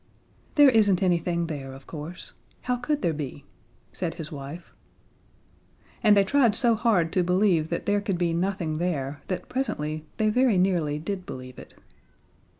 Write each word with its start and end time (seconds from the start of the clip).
"There 0.55 0.71
isn't 0.71 1.03
anything 1.03 1.45
there, 1.45 1.73
of 1.73 1.85
course. 1.85 2.33
How 2.61 2.75
could 2.77 3.03
there 3.03 3.13
be?" 3.13 3.45
said 3.91 4.15
his 4.15 4.31
wife. 4.31 4.73
And 6.01 6.17
they 6.17 6.23
tried 6.23 6.55
so 6.55 6.73
hard 6.73 7.13
to 7.13 7.21
believe 7.23 7.69
that 7.69 7.85
there 7.85 8.01
could 8.01 8.17
be 8.17 8.33
nothing 8.33 8.79
there 8.79 9.21
that 9.27 9.47
presently 9.47 10.07
they 10.17 10.31
very 10.31 10.57
nearly 10.57 10.97
did 10.97 11.27
believe 11.27 11.59
it. 11.59 11.75